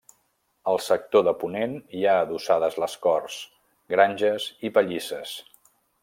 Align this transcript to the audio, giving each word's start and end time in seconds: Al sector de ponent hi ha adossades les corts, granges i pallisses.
Al 0.71 0.79
sector 0.85 1.25
de 1.27 1.33
ponent 1.41 1.75
hi 1.99 2.01
ha 2.11 2.15
adossades 2.21 2.79
les 2.85 2.95
corts, 3.03 3.37
granges 3.95 4.47
i 4.67 4.73
pallisses. 4.79 5.35